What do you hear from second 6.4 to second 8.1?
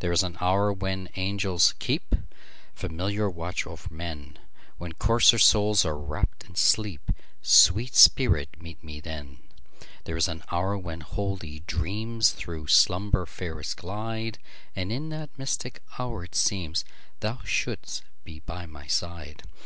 in sleep—Sweet